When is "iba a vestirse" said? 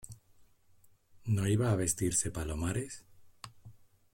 1.47-2.31